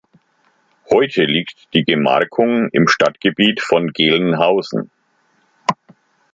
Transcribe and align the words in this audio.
Heute 0.89 1.25
liegt 1.25 1.71
die 1.75 1.83
Gemarkung 1.83 2.69
im 2.69 2.87
Stadtgebiet 2.87 3.61
von 3.61 3.89
Gelnhausen. 3.93 4.89